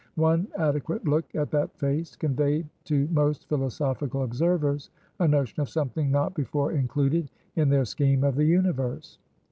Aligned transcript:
One 0.15 0.47
adequate 0.57 1.05
look 1.07 1.25
at 1.35 1.51
that 1.51 1.77
face 1.77 2.15
conveyed 2.15 2.67
to 2.85 3.07
most 3.11 3.47
philosophical 3.47 4.23
observers 4.23 4.89
a 5.19 5.27
notion 5.27 5.61
of 5.61 5.69
something 5.69 6.09
not 6.09 6.33
before 6.33 6.71
included 6.71 7.29
in 7.55 7.69
their 7.69 7.85
scheme 7.85 8.23
of 8.23 8.33
the 8.33 8.45
Universe. 8.45 9.19